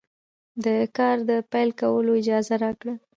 [0.63, 0.65] د
[0.97, 2.93] کار د پیل کولو اجازه راکړه.